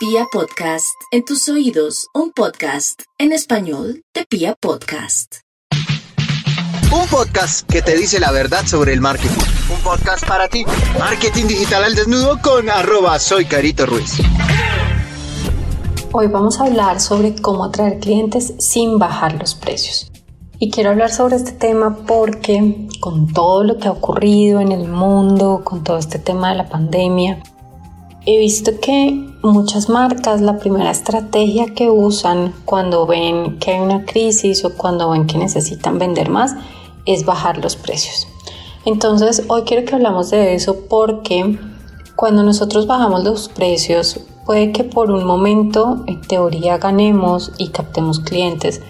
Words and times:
Pia 0.00 0.26
Podcast, 0.32 0.96
en 1.10 1.26
tus 1.26 1.46
oídos, 1.50 2.06
un 2.14 2.32
podcast 2.32 3.02
en 3.18 3.32
español 3.32 4.02
de 4.14 4.24
Pia 4.24 4.56
Podcast. 4.58 5.40
Un 6.90 7.06
podcast 7.06 7.70
que 7.70 7.82
te 7.82 7.94
dice 7.98 8.18
la 8.18 8.32
verdad 8.32 8.64
sobre 8.64 8.94
el 8.94 9.02
marketing. 9.02 9.42
Un 9.70 9.78
podcast 9.82 10.26
para 10.26 10.48
ti. 10.48 10.64
Marketing 10.98 11.44
digital 11.48 11.84
al 11.84 11.94
desnudo 11.94 12.40
con 12.40 12.70
arroba 12.70 13.18
soy 13.18 13.44
Carito 13.44 13.84
Ruiz. 13.84 14.22
Hoy 16.12 16.28
vamos 16.28 16.58
a 16.60 16.64
hablar 16.64 16.98
sobre 16.98 17.34
cómo 17.34 17.64
atraer 17.64 17.98
clientes 17.98 18.54
sin 18.58 18.98
bajar 18.98 19.34
los 19.34 19.54
precios. 19.54 20.10
Y 20.58 20.70
quiero 20.70 20.88
hablar 20.88 21.10
sobre 21.10 21.36
este 21.36 21.52
tema 21.52 22.06
porque 22.06 22.88
con 23.00 23.30
todo 23.34 23.64
lo 23.64 23.76
que 23.76 23.88
ha 23.88 23.92
ocurrido 23.92 24.60
en 24.60 24.72
el 24.72 24.88
mundo, 24.88 25.60
con 25.62 25.84
todo 25.84 25.98
este 25.98 26.18
tema 26.18 26.48
de 26.48 26.56
la 26.56 26.70
pandemia, 26.70 27.42
he 28.26 28.38
visto 28.38 28.72
que 28.80 29.28
muchas 29.42 29.88
marcas 29.88 30.40
la 30.40 30.58
primera 30.58 30.90
estrategia 30.90 31.74
que 31.74 31.88
usan 31.88 32.52
cuando 32.64 33.06
ven 33.06 33.58
que 33.58 33.72
hay 33.72 33.80
una 33.80 34.04
crisis 34.04 34.64
o 34.64 34.74
cuando 34.76 35.10
ven 35.10 35.26
que 35.26 35.38
necesitan 35.38 35.98
vender 35.98 36.28
más 36.28 36.54
es 37.06 37.24
bajar 37.24 37.58
los 37.58 37.76
precios. 37.76 38.26
Entonces 38.84 39.44
hoy 39.48 39.62
quiero 39.62 39.86
que 39.86 39.94
hablamos 39.94 40.30
de 40.30 40.54
eso 40.54 40.76
porque 40.88 41.58
cuando 42.16 42.42
nosotros 42.42 42.86
bajamos 42.86 43.24
los 43.24 43.48
precios 43.48 44.20
puede 44.44 44.72
que 44.72 44.84
por 44.84 45.10
un 45.10 45.24
momento 45.24 46.02
en 46.06 46.20
teoría 46.20 46.76
ganemos 46.78 47.52
y 47.56 47.68
captemos 47.68 48.20
clientes, 48.20 48.82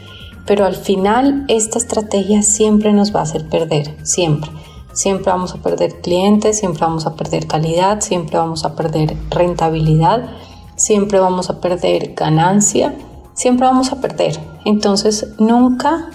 pero 0.47 0.65
al 0.65 0.75
final 0.75 1.45
esta 1.49 1.79
estrategia 1.79 2.43
siempre 2.43 2.93
nos 2.93 3.15
va 3.15 3.21
a 3.21 3.25
hacer 3.25 3.49
perder, 3.49 3.97
siempre. 4.03 4.51
Siempre 4.93 5.31
vamos 5.31 5.55
a 5.55 5.59
perder 5.59 6.01
clientes, 6.01 6.59
siempre 6.59 6.81
vamos 6.81 7.07
a 7.07 7.15
perder 7.15 7.47
calidad, 7.47 8.01
siempre 8.01 8.37
vamos 8.39 8.65
a 8.65 8.75
perder 8.75 9.17
rentabilidad, 9.31 10.31
siempre 10.77 11.21
vamos 11.21 11.51
a 11.51 11.61
perder 11.61 12.15
ganancia, 12.15 12.95
siempre 13.35 13.67
vamos 13.67 13.93
a 13.93 14.01
perder. 14.01 14.39
Entonces 14.65 15.29
nunca 15.39 16.11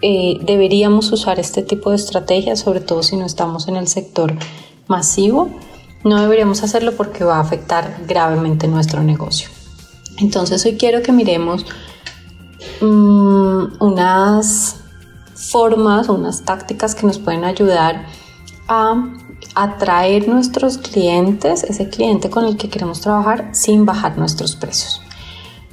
eh, 0.00 0.38
deberíamos 0.42 1.10
usar 1.12 1.40
este 1.40 1.62
tipo 1.62 1.90
de 1.90 1.96
estrategias, 1.96 2.60
sobre 2.60 2.80
todo 2.80 3.02
si 3.02 3.16
no 3.16 3.26
estamos 3.26 3.68
en 3.68 3.76
el 3.76 3.88
sector 3.88 4.34
masivo. 4.86 5.50
No 6.04 6.20
deberíamos 6.20 6.62
hacerlo 6.62 6.92
porque 6.96 7.24
va 7.24 7.36
a 7.36 7.40
afectar 7.40 8.04
gravemente 8.06 8.68
nuestro 8.68 9.02
negocio. 9.02 9.48
Entonces 10.18 10.64
hoy 10.64 10.76
quiero 10.76 11.02
que 11.02 11.12
miremos 11.12 11.64
Mm, 12.80 13.76
unas 13.80 14.83
formas 15.34 16.08
o 16.08 16.14
unas 16.14 16.44
tácticas 16.44 16.94
que 16.94 17.06
nos 17.06 17.18
pueden 17.18 17.44
ayudar 17.44 18.06
a 18.68 19.12
atraer 19.54 20.28
nuestros 20.28 20.78
clientes, 20.78 21.64
ese 21.64 21.88
cliente 21.88 22.30
con 22.30 22.44
el 22.44 22.56
que 22.56 22.68
queremos 22.68 23.00
trabajar 23.00 23.50
sin 23.52 23.84
bajar 23.84 24.18
nuestros 24.18 24.56
precios. 24.56 25.00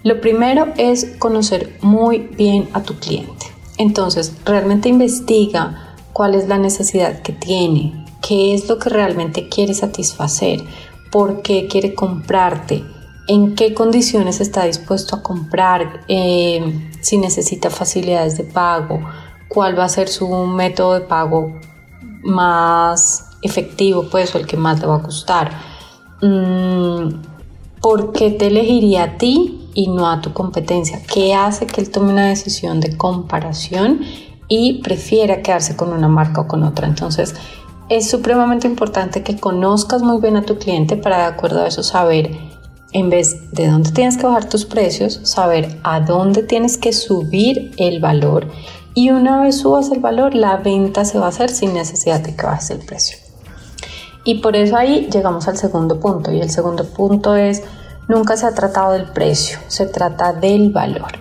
Lo 0.03 0.19
primero 0.19 0.67
es 0.77 1.15
conocer 1.19 1.77
muy 1.81 2.19
bien 2.19 2.69
a 2.73 2.81
tu 2.81 2.95
cliente. 2.95 3.45
Entonces, 3.77 4.33
realmente 4.45 4.89
investiga 4.89 5.95
cuál 6.13 6.35
es 6.35 6.47
la 6.47 6.57
necesidad 6.57 7.21
que 7.21 7.33
tiene, 7.33 8.05
qué 8.21 8.53
es 8.53 8.67
lo 8.67 8.77
que 8.77 8.89
realmente 8.89 9.47
quiere 9.47 9.73
satisfacer, 9.73 10.61
por 11.11 11.41
qué 11.41 11.67
quiere 11.67 11.93
comprarte, 11.93 12.83
en 13.27 13.55
qué 13.55 13.73
condiciones 13.73 14.41
está 14.41 14.65
dispuesto 14.65 15.15
a 15.15 15.23
comprar, 15.23 16.01
eh, 16.07 16.89
si 17.01 17.17
necesita 17.17 17.69
facilidades 17.69 18.37
de 18.37 18.43
pago, 18.43 19.01
cuál 19.53 19.77
va 19.77 19.85
a 19.85 19.89
ser 19.89 20.07
su 20.07 20.27
método 20.45 20.93
de 20.93 21.01
pago 21.01 21.59
más 22.23 23.29
efectivo, 23.41 24.07
pues, 24.09 24.33
o 24.33 24.37
el 24.37 24.47
que 24.47 24.57
más 24.57 24.79
le 24.79 24.87
va 24.87 24.95
a 24.95 24.99
gustar. 24.99 25.51
Mm, 26.21 27.21
¿Por 27.81 28.13
qué 28.13 28.31
te 28.31 28.47
elegiría 28.47 29.03
a 29.03 29.17
ti 29.17 29.69
y 29.73 29.87
no 29.87 30.07
a 30.07 30.21
tu 30.21 30.33
competencia? 30.33 31.01
¿Qué 31.11 31.33
hace 31.33 31.65
que 31.65 31.81
él 31.81 31.89
tome 31.89 32.13
una 32.13 32.27
decisión 32.27 32.79
de 32.79 32.95
comparación 32.95 34.01
y 34.47 34.81
prefiera 34.83 35.41
quedarse 35.41 35.75
con 35.75 35.91
una 35.91 36.07
marca 36.07 36.41
o 36.41 36.47
con 36.47 36.63
otra? 36.63 36.87
Entonces, 36.87 37.33
es 37.89 38.09
supremamente 38.09 38.67
importante 38.67 39.23
que 39.23 39.37
conozcas 39.37 40.01
muy 40.03 40.21
bien 40.21 40.37
a 40.37 40.43
tu 40.43 40.57
cliente 40.57 40.95
para 40.95 41.17
de 41.17 41.23
acuerdo 41.23 41.63
a 41.63 41.67
eso 41.67 41.83
saber 41.83 42.31
en 42.93 43.09
vez 43.09 43.51
de 43.51 43.67
dónde 43.67 43.91
tienes 43.91 44.17
que 44.17 44.27
bajar 44.27 44.47
tus 44.47 44.65
precios, 44.65 45.19
saber 45.23 45.79
a 45.83 46.01
dónde 46.01 46.43
tienes 46.43 46.77
que 46.77 46.93
subir 46.93 47.71
el 47.77 47.99
valor 47.99 48.47
y 48.93 49.11
una 49.11 49.41
vez 49.41 49.59
subas 49.59 49.91
el 49.91 49.99
valor, 49.99 50.35
la 50.35 50.57
venta 50.57 51.05
se 51.05 51.17
va 51.17 51.27
a 51.27 51.29
hacer 51.29 51.49
sin 51.49 51.73
necesidad 51.73 52.21
de 52.21 52.35
que 52.35 52.45
bajes 52.45 52.71
el 52.71 52.79
precio. 52.79 53.17
Y 54.23 54.35
por 54.35 54.55
eso 54.55 54.77
ahí 54.77 55.09
llegamos 55.11 55.47
al 55.47 55.57
segundo 55.57 55.99
punto 55.99 56.31
y 56.31 56.41
el 56.41 56.49
segundo 56.49 56.85
punto 56.85 57.35
es 57.35 57.63
nunca 58.07 58.37
se 58.37 58.45
ha 58.45 58.53
tratado 58.53 58.93
del 58.93 59.05
precio, 59.05 59.59
se 59.67 59.85
trata 59.85 60.33
del 60.33 60.71
valor. 60.71 61.11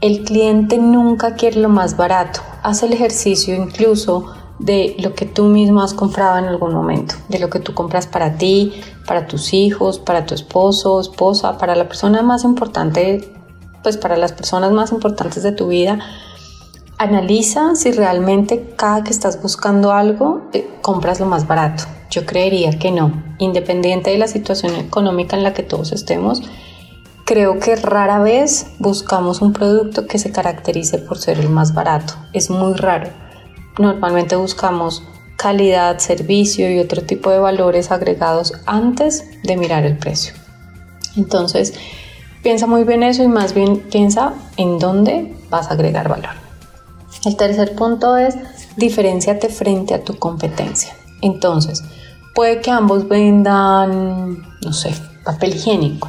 El 0.00 0.24
cliente 0.24 0.78
nunca 0.78 1.34
quiere 1.34 1.60
lo 1.60 1.68
más 1.68 1.96
barato, 1.96 2.40
hace 2.62 2.86
el 2.86 2.92
ejercicio 2.92 3.54
incluso 3.54 4.32
de 4.58 4.96
lo 4.98 5.14
que 5.14 5.26
tú 5.26 5.44
mismo 5.44 5.82
has 5.82 5.94
comprado 5.94 6.38
en 6.38 6.46
algún 6.46 6.74
momento, 6.74 7.14
de 7.28 7.38
lo 7.38 7.48
que 7.48 7.60
tú 7.60 7.74
compras 7.74 8.06
para 8.06 8.36
ti, 8.36 8.80
para 9.06 9.26
tus 9.26 9.54
hijos, 9.54 9.98
para 9.98 10.26
tu 10.26 10.34
esposo, 10.34 11.00
esposa, 11.00 11.58
para 11.58 11.76
la 11.76 11.86
persona 11.86 12.22
más 12.22 12.44
importante, 12.44 13.32
pues 13.82 13.96
para 13.96 14.16
las 14.16 14.32
personas 14.32 14.72
más 14.72 14.90
importantes 14.90 15.42
de 15.42 15.52
tu 15.52 15.68
vida. 15.68 16.00
Analiza 16.98 17.74
si 17.74 17.92
realmente 17.92 18.74
cada 18.76 19.04
que 19.04 19.10
estás 19.10 19.40
buscando 19.40 19.92
algo 19.92 20.48
eh, 20.52 20.68
compras 20.82 21.20
lo 21.20 21.26
más 21.26 21.46
barato. 21.46 21.84
Yo 22.10 22.26
creería 22.26 22.78
que 22.78 22.90
no, 22.90 23.22
independiente 23.38 24.10
de 24.10 24.18
la 24.18 24.28
situación 24.28 24.74
económica 24.74 25.36
en 25.36 25.44
la 25.44 25.54
que 25.54 25.62
todos 25.62 25.92
estemos. 25.92 26.42
Creo 27.24 27.58
que 27.58 27.76
rara 27.76 28.18
vez 28.18 28.66
buscamos 28.78 29.42
un 29.42 29.52
producto 29.52 30.06
que 30.06 30.18
se 30.18 30.32
caracterice 30.32 30.98
por 30.98 31.18
ser 31.18 31.38
el 31.38 31.50
más 31.50 31.74
barato. 31.74 32.14
Es 32.32 32.50
muy 32.50 32.74
raro 32.74 33.10
normalmente 33.78 34.36
buscamos 34.36 35.02
calidad, 35.36 35.98
servicio 35.98 36.70
y 36.70 36.80
otro 36.80 37.02
tipo 37.02 37.30
de 37.30 37.38
valores 37.38 37.90
agregados 37.90 38.54
antes 38.66 39.24
de 39.42 39.56
mirar 39.56 39.84
el 39.84 39.96
precio. 39.96 40.34
Entonces, 41.16 41.74
piensa 42.42 42.66
muy 42.66 42.84
bien 42.84 43.02
eso 43.02 43.22
y 43.22 43.28
más 43.28 43.54
bien 43.54 43.78
piensa 43.78 44.34
en 44.56 44.78
dónde 44.78 45.34
vas 45.48 45.68
a 45.68 45.74
agregar 45.74 46.08
valor. 46.08 46.47
El 47.24 47.36
tercer 47.36 47.74
punto 47.74 48.16
es 48.16 48.36
diferenciate 48.76 49.48
frente 49.48 49.94
a 49.94 50.04
tu 50.04 50.18
competencia. 50.18 50.94
Entonces, 51.20 51.82
puede 52.34 52.60
que 52.60 52.70
ambos 52.70 53.08
vendan, 53.08 54.42
no 54.62 54.72
sé, 54.72 54.92
papel 55.24 55.56
higiénico, 55.56 56.08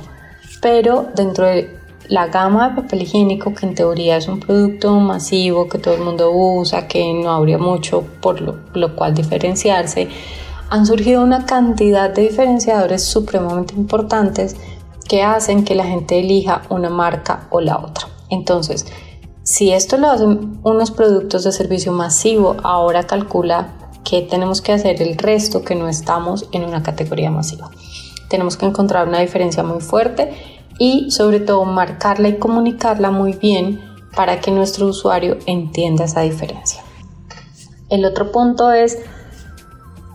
pero 0.61 1.07
dentro 1.15 1.45
de 1.45 1.79
la 2.09 2.27
gama 2.27 2.69
de 2.69 2.81
papel 2.81 3.03
higiénico, 3.03 3.53
que 3.53 3.65
en 3.67 3.75
teoría 3.75 4.17
es 4.17 4.27
un 4.27 4.39
producto 4.39 4.99
masivo 4.99 5.69
que 5.69 5.77
todo 5.77 5.93
el 5.93 6.01
mundo 6.01 6.31
usa, 6.31 6.87
que 6.87 7.13
no 7.13 7.31
habría 7.31 7.59
mucho 7.59 8.03
por 8.21 8.41
lo, 8.41 8.95
cual 8.95 9.13
diferenciarse, 9.13 10.09
han 10.69 10.85
surgido 10.85 11.23
una 11.23 11.45
cantidad 11.45 12.09
de 12.09 12.23
diferenciadores 12.23 13.03
supremamente 13.03 13.75
importantes 13.75 14.55
que 15.07 15.23
hacen 15.23 15.63
que 15.63 15.75
la 15.75 15.85
gente 15.85 16.19
elija 16.19 16.63
una 16.69 16.89
marca 16.89 17.47
o 17.49 17.61
la 17.61 17.77
otra. 17.77 18.07
Entonces, 18.29 18.85
si 19.43 19.71
esto 19.71 19.97
lo 19.97 20.09
hacen 20.09 20.59
unos 20.63 20.91
productos 20.91 21.43
de 21.43 21.51
servicio 21.51 21.91
masivo, 21.91 22.57
ahora 22.63 23.07
calcula 23.07 23.73
que 24.03 24.21
tenemos 24.21 24.61
que 24.61 24.73
hacer 24.73 25.01
el 25.01 25.17
resto 25.17 25.63
que 25.63 25.75
no 25.75 25.87
estamos 25.87 26.47
en 26.51 26.63
una 26.63 26.83
categoría 26.83 27.31
masiva. 27.31 27.69
Tenemos 28.29 28.57
que 28.57 28.65
encontrar 28.65 29.07
una 29.07 29.19
diferencia 29.19 29.63
muy 29.63 29.81
fuerte 29.81 30.31
y 30.77 31.11
sobre 31.11 31.39
todo 31.39 31.65
marcarla 31.65 32.29
y 32.29 32.37
comunicarla 32.37 33.11
muy 33.11 33.33
bien 33.33 33.81
para 34.15 34.39
que 34.39 34.51
nuestro 34.51 34.87
usuario 34.87 35.37
entienda 35.45 36.05
esa 36.05 36.21
diferencia. 36.21 36.81
El 37.89 38.05
otro 38.05 38.31
punto 38.31 38.71
es 38.71 38.99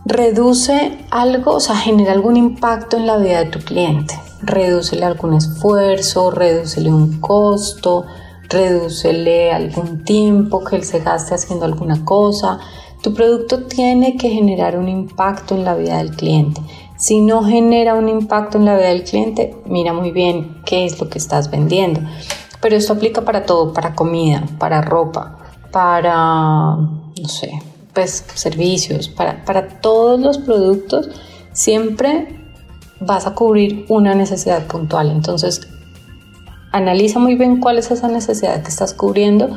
reduce 0.04 0.98
algo, 1.10 1.52
o 1.52 1.60
sea, 1.60 1.76
genera 1.76 2.12
algún 2.12 2.36
impacto 2.36 2.96
en 2.96 3.06
la 3.06 3.16
vida 3.16 3.38
de 3.40 3.50
tu 3.50 3.58
cliente. 3.60 4.18
Redúcele 4.42 5.04
algún 5.04 5.34
esfuerzo, 5.34 6.30
redúcele 6.30 6.92
un 6.92 7.20
costo, 7.20 8.04
redúcele 8.48 9.52
algún 9.52 10.04
tiempo 10.04 10.64
que 10.64 10.76
él 10.76 10.84
se 10.84 11.00
gaste 11.00 11.34
haciendo 11.34 11.64
alguna 11.64 12.04
cosa. 12.04 12.60
Tu 13.02 13.12
producto 13.12 13.64
tiene 13.64 14.16
que 14.16 14.30
generar 14.30 14.78
un 14.78 14.88
impacto 14.88 15.54
en 15.54 15.64
la 15.64 15.74
vida 15.74 15.98
del 15.98 16.12
cliente. 16.12 16.60
Si 16.96 17.20
no 17.20 17.42
genera 17.44 17.94
un 17.94 18.08
impacto 18.08 18.58
en 18.58 18.64
la 18.64 18.76
vida 18.76 18.88
del 18.88 19.04
cliente, 19.04 19.56
mira 19.66 19.92
muy 19.92 20.10
bien 20.10 20.62
qué 20.64 20.84
es 20.84 21.00
lo 21.00 21.08
que 21.08 21.18
estás 21.18 21.50
vendiendo. 21.50 22.00
Pero 22.60 22.76
esto 22.76 22.94
aplica 22.94 23.22
para 23.22 23.44
todo, 23.44 23.72
para 23.72 23.94
comida, 23.94 24.44
para 24.58 24.80
ropa, 24.80 25.38
para, 25.70 26.76
no 26.76 27.28
sé, 27.28 27.60
pues 27.92 28.24
servicios, 28.34 29.08
para, 29.08 29.44
para 29.44 29.80
todos 29.80 30.18
los 30.18 30.38
productos, 30.38 31.10
siempre 31.52 32.40
vas 33.00 33.26
a 33.26 33.34
cubrir 33.34 33.84
una 33.88 34.14
necesidad 34.14 34.66
puntual. 34.66 35.10
Entonces, 35.10 35.68
analiza 36.74 37.20
muy 37.20 37.36
bien 37.36 37.60
cuál 37.60 37.78
es 37.78 37.92
esa 37.92 38.08
necesidad 38.08 38.60
que 38.62 38.68
estás 38.68 38.94
cubriendo 38.94 39.56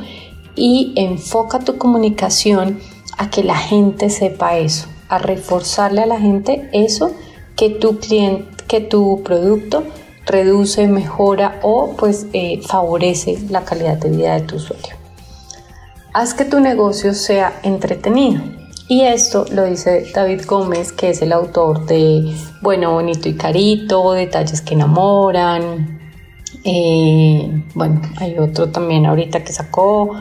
y 0.54 0.92
enfoca 0.94 1.58
tu 1.58 1.76
comunicación 1.76 2.78
a 3.18 3.28
que 3.28 3.42
la 3.42 3.56
gente 3.56 4.08
sepa 4.08 4.56
eso, 4.56 4.86
a 5.08 5.18
reforzarle 5.18 6.02
a 6.02 6.06
la 6.06 6.20
gente 6.20 6.70
eso 6.72 7.10
que 7.56 7.70
tu 7.70 7.98
cliente, 7.98 8.46
que 8.68 8.80
tu 8.80 9.22
producto 9.24 9.82
reduce, 10.26 10.86
mejora 10.86 11.58
o 11.62 11.96
pues 11.98 12.26
eh, 12.34 12.60
favorece 12.64 13.36
la 13.50 13.64
calidad 13.64 13.96
de 13.96 14.10
vida 14.10 14.34
de 14.34 14.42
tu 14.42 14.56
usuario. 14.56 14.94
Haz 16.14 16.34
que 16.34 16.44
tu 16.44 16.60
negocio 16.60 17.14
sea 17.14 17.58
entretenido. 17.64 18.40
Y 18.86 19.02
esto 19.02 19.44
lo 19.50 19.64
dice 19.64 20.06
David 20.14 20.42
Gómez, 20.46 20.92
que 20.92 21.10
es 21.10 21.20
el 21.20 21.32
autor 21.32 21.84
de 21.86 22.32
Bueno, 22.62 22.92
Bonito 22.92 23.28
y 23.28 23.34
Carito, 23.34 24.12
Detalles 24.12 24.62
que 24.62 24.74
enamoran. 24.74 25.97
Eh, 26.64 27.62
bueno, 27.74 28.00
hay 28.16 28.38
otro 28.38 28.70
también 28.70 29.06
ahorita 29.06 29.44
que 29.44 29.52
sacó. 29.52 30.12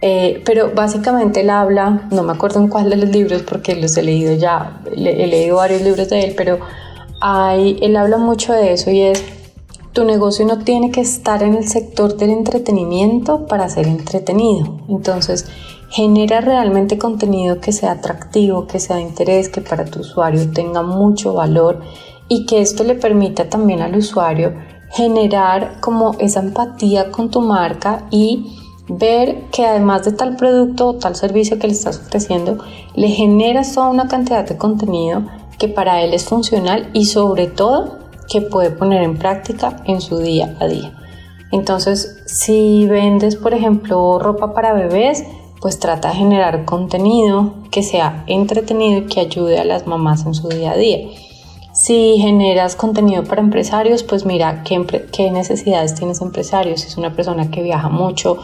Eh, 0.00 0.42
pero 0.44 0.72
básicamente 0.74 1.40
él 1.40 1.50
habla, 1.50 2.08
no 2.12 2.22
me 2.22 2.32
acuerdo 2.32 2.60
en 2.60 2.68
cuál 2.68 2.88
de 2.88 2.96
los 2.96 3.08
libros 3.10 3.42
porque 3.42 3.74
los 3.74 3.96
he 3.96 4.02
leído 4.02 4.32
ya, 4.34 4.80
he 4.94 5.26
leído 5.26 5.56
varios 5.56 5.82
libros 5.82 6.08
de 6.08 6.20
él, 6.20 6.34
pero 6.36 6.60
hay, 7.20 7.78
él 7.82 7.96
habla 7.96 8.16
mucho 8.16 8.52
de 8.52 8.72
eso 8.74 8.92
y 8.92 9.00
es 9.00 9.24
tu 9.92 10.04
negocio 10.04 10.46
no 10.46 10.58
tiene 10.58 10.92
que 10.92 11.00
estar 11.00 11.42
en 11.42 11.54
el 11.54 11.66
sector 11.66 12.16
del 12.16 12.30
entretenimiento 12.30 13.46
para 13.46 13.68
ser 13.68 13.88
entretenido. 13.88 14.78
Entonces, 14.88 15.46
genera 15.90 16.40
realmente 16.40 16.98
contenido 16.98 17.60
que 17.60 17.72
sea 17.72 17.92
atractivo, 17.92 18.68
que 18.68 18.78
sea 18.78 18.96
de 18.96 19.02
interés, 19.02 19.48
que 19.48 19.60
para 19.60 19.84
tu 19.84 20.00
usuario 20.00 20.52
tenga 20.52 20.82
mucho 20.82 21.34
valor 21.34 21.80
y 22.28 22.46
que 22.46 22.60
esto 22.60 22.84
le 22.84 22.94
permita 22.94 23.48
también 23.48 23.80
al 23.80 23.96
usuario 23.96 24.52
generar 24.90 25.80
como 25.80 26.14
esa 26.18 26.40
empatía 26.40 27.10
con 27.10 27.30
tu 27.30 27.40
marca 27.40 28.06
y 28.10 28.56
ver 28.88 29.44
que 29.52 29.66
además 29.66 30.04
de 30.04 30.12
tal 30.12 30.36
producto 30.36 30.88
o 30.88 30.94
tal 30.94 31.14
servicio 31.14 31.58
que 31.58 31.66
le 31.66 31.74
estás 31.74 31.98
ofreciendo, 31.98 32.58
le 32.94 33.08
generas 33.08 33.74
toda 33.74 33.88
una 33.88 34.08
cantidad 34.08 34.46
de 34.46 34.56
contenido 34.56 35.24
que 35.58 35.68
para 35.68 36.02
él 36.02 36.14
es 36.14 36.24
funcional 36.24 36.88
y 36.92 37.06
sobre 37.06 37.46
todo 37.46 37.98
que 38.28 38.40
puede 38.40 38.70
poner 38.70 39.02
en 39.02 39.18
práctica 39.18 39.82
en 39.86 40.00
su 40.00 40.18
día 40.18 40.56
a 40.60 40.66
día. 40.66 40.94
Entonces, 41.50 42.22
si 42.26 42.86
vendes, 42.86 43.36
por 43.36 43.54
ejemplo, 43.54 44.18
ropa 44.18 44.52
para 44.52 44.74
bebés, 44.74 45.24
pues 45.60 45.78
trata 45.78 46.10
de 46.10 46.16
generar 46.16 46.64
contenido 46.64 47.54
que 47.70 47.82
sea 47.82 48.24
entretenido 48.26 49.00
y 49.00 49.06
que 49.06 49.20
ayude 49.20 49.58
a 49.58 49.64
las 49.64 49.86
mamás 49.86 50.24
en 50.26 50.34
su 50.34 50.48
día 50.48 50.72
a 50.72 50.76
día. 50.76 51.08
Si 51.88 52.18
generas 52.18 52.76
contenido 52.76 53.24
para 53.24 53.40
empresarios, 53.40 54.02
pues 54.02 54.26
mira 54.26 54.62
qué, 54.62 55.06
qué 55.10 55.30
necesidades 55.30 55.94
tienes 55.94 56.20
empresarios. 56.20 56.82
Si 56.82 56.88
es 56.88 56.98
una 56.98 57.16
persona 57.16 57.50
que 57.50 57.62
viaja 57.62 57.88
mucho, 57.88 58.36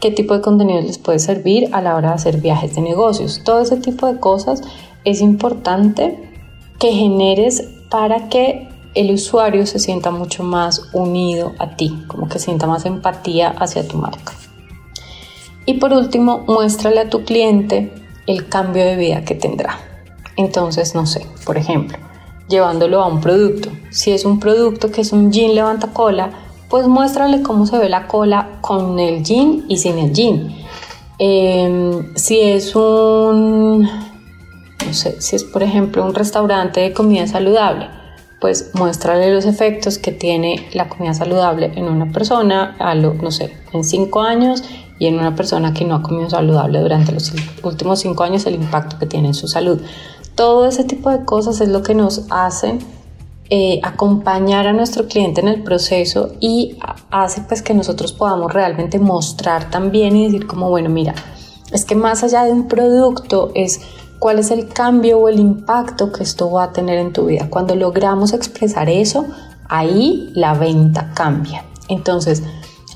qué 0.00 0.10
tipo 0.10 0.34
de 0.34 0.40
contenido 0.40 0.80
les 0.80 0.98
puede 0.98 1.20
servir 1.20 1.68
a 1.70 1.80
la 1.80 1.94
hora 1.94 2.08
de 2.08 2.14
hacer 2.16 2.38
viajes 2.38 2.74
de 2.74 2.80
negocios. 2.80 3.42
Todo 3.44 3.60
ese 3.60 3.76
tipo 3.76 4.12
de 4.12 4.18
cosas 4.18 4.62
es 5.04 5.20
importante 5.20 6.28
que 6.80 6.90
generes 6.90 7.68
para 7.88 8.28
que 8.28 8.68
el 8.96 9.12
usuario 9.12 9.64
se 9.66 9.78
sienta 9.78 10.10
mucho 10.10 10.42
más 10.42 10.90
unido 10.92 11.52
a 11.60 11.76
ti, 11.76 12.02
como 12.08 12.28
que 12.28 12.40
sienta 12.40 12.66
más 12.66 12.84
empatía 12.84 13.50
hacia 13.50 13.86
tu 13.86 13.96
marca. 13.96 14.32
Y 15.66 15.74
por 15.74 15.92
último, 15.92 16.42
muéstrale 16.48 16.98
a 16.98 17.10
tu 17.10 17.22
cliente 17.22 17.92
el 18.26 18.48
cambio 18.48 18.84
de 18.84 18.96
vida 18.96 19.24
que 19.24 19.36
tendrá. 19.36 19.78
Entonces, 20.36 20.96
no 20.96 21.06
sé, 21.06 21.24
por 21.44 21.58
ejemplo, 21.58 22.07
llevándolo 22.48 23.02
a 23.02 23.06
un 23.06 23.20
producto. 23.20 23.70
Si 23.90 24.12
es 24.12 24.24
un 24.24 24.40
producto 24.40 24.90
que 24.90 25.02
es 25.02 25.12
un 25.12 25.30
jean 25.32 25.54
levanta 25.54 25.88
cola, 25.88 26.30
pues 26.68 26.86
muéstrale 26.86 27.42
cómo 27.42 27.66
se 27.66 27.78
ve 27.78 27.88
la 27.88 28.06
cola 28.06 28.58
con 28.60 28.98
el 28.98 29.24
jean 29.24 29.64
y 29.68 29.78
sin 29.78 29.98
el 29.98 30.12
jean. 30.12 30.54
Em, 31.18 32.14
si 32.14 32.40
es 32.40 32.76
un, 32.76 33.82
no 33.82 34.92
sé, 34.92 35.20
si 35.20 35.36
es 35.36 35.44
por 35.44 35.62
ejemplo 35.62 36.04
un 36.04 36.14
restaurante 36.14 36.80
de 36.80 36.92
comida 36.92 37.26
saludable, 37.26 37.88
pues 38.40 38.70
muéstrale 38.74 39.34
los 39.34 39.44
efectos 39.44 39.98
que 39.98 40.12
tiene 40.12 40.68
la 40.72 40.88
comida 40.88 41.12
saludable 41.14 41.72
en 41.74 41.86
una 41.86 42.12
persona, 42.12 42.76
no 42.94 43.30
sé, 43.32 43.52
en 43.72 43.82
cinco 43.82 44.20
años 44.20 44.62
y 45.00 45.06
en 45.06 45.18
una 45.18 45.34
persona 45.34 45.74
que 45.74 45.84
no 45.84 45.96
ha 45.96 46.02
comido 46.02 46.30
saludable 46.30 46.80
durante 46.80 47.12
los 47.12 47.32
últimos 47.62 48.00
cinco 48.00 48.22
años, 48.22 48.46
el 48.46 48.54
impacto 48.54 48.98
que 48.98 49.06
tiene 49.06 49.28
en 49.28 49.34
su 49.34 49.48
salud. 49.48 49.80
Todo 50.38 50.66
ese 50.66 50.84
tipo 50.84 51.10
de 51.10 51.24
cosas 51.24 51.60
es 51.60 51.68
lo 51.68 51.82
que 51.82 51.96
nos 51.96 52.26
hacen 52.30 52.78
eh, 53.50 53.80
acompañar 53.82 54.68
a 54.68 54.72
nuestro 54.72 55.08
cliente 55.08 55.40
en 55.40 55.48
el 55.48 55.64
proceso 55.64 56.30
y 56.38 56.78
hace 57.10 57.40
pues 57.40 57.60
que 57.60 57.74
nosotros 57.74 58.12
podamos 58.12 58.52
realmente 58.52 59.00
mostrar 59.00 59.68
también 59.68 60.14
y 60.14 60.26
decir 60.26 60.46
como, 60.46 60.70
bueno, 60.70 60.90
mira, 60.90 61.12
es 61.72 61.84
que 61.84 61.96
más 61.96 62.22
allá 62.22 62.44
de 62.44 62.52
un 62.52 62.68
producto 62.68 63.50
es 63.56 63.80
cuál 64.20 64.38
es 64.38 64.52
el 64.52 64.68
cambio 64.68 65.18
o 65.18 65.28
el 65.28 65.40
impacto 65.40 66.12
que 66.12 66.22
esto 66.22 66.52
va 66.52 66.62
a 66.62 66.72
tener 66.72 66.98
en 66.98 67.12
tu 67.12 67.26
vida. 67.26 67.48
Cuando 67.50 67.74
logramos 67.74 68.32
expresar 68.32 68.88
eso, 68.88 69.26
ahí 69.68 70.30
la 70.34 70.54
venta 70.54 71.10
cambia. 71.16 71.64
Entonces, 71.88 72.44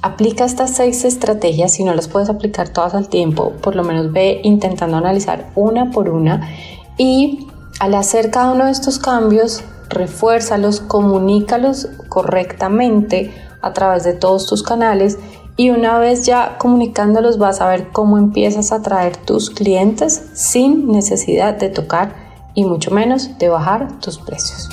aplica 0.00 0.44
estas 0.44 0.76
seis 0.76 1.04
estrategias, 1.04 1.72
si 1.72 1.82
no 1.82 1.92
las 1.92 2.06
puedes 2.06 2.28
aplicar 2.28 2.68
todas 2.68 2.94
al 2.94 3.08
tiempo, 3.08 3.50
por 3.60 3.74
lo 3.74 3.82
menos 3.82 4.12
ve 4.12 4.40
intentando 4.44 4.96
analizar 4.96 5.50
una 5.56 5.90
por 5.90 6.08
una 6.08 6.48
y 6.96 7.48
al 7.80 7.94
hacer 7.94 8.30
cada 8.30 8.52
uno 8.52 8.66
de 8.66 8.70
estos 8.70 8.98
cambios, 8.98 9.62
refuérzalos, 9.88 10.80
comunícalos 10.80 11.88
correctamente 12.08 13.34
a 13.60 13.72
través 13.72 14.04
de 14.04 14.12
todos 14.12 14.46
tus 14.46 14.62
canales 14.62 15.18
y 15.56 15.70
una 15.70 15.98
vez 15.98 16.24
ya 16.24 16.56
comunicándolos 16.58 17.38
vas 17.38 17.60
a 17.60 17.68
ver 17.68 17.88
cómo 17.92 18.18
empiezas 18.18 18.72
a 18.72 18.76
atraer 18.76 19.16
tus 19.16 19.50
clientes 19.50 20.30
sin 20.34 20.90
necesidad 20.90 21.54
de 21.54 21.68
tocar 21.68 22.14
y 22.54 22.64
mucho 22.64 22.90
menos 22.90 23.38
de 23.38 23.48
bajar 23.48 23.98
tus 24.00 24.18
precios. 24.18 24.68